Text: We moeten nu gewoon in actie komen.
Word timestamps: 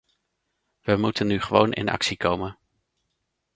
We 0.81 0.95
moeten 0.95 1.27
nu 1.27 1.41
gewoon 1.41 1.73
in 1.73 1.89
actie 1.89 2.17
komen. 2.17 2.57